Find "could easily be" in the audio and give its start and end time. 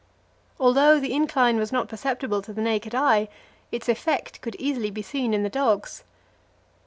4.41-5.03